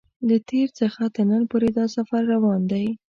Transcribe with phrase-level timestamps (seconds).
[0.27, 2.85] له تېر څخه تر نن پورې دا سفر روان دی.